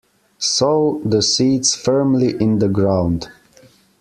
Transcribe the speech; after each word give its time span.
Sow 0.39 0.99
the 1.05 1.21
seeds 1.21 1.75
firmly 1.75 2.35
in 2.39 2.57
the 2.57 2.67
ground. 2.69 3.29